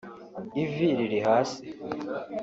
ivi 0.63 0.87
riri 0.97 1.19
hasi 1.27 1.63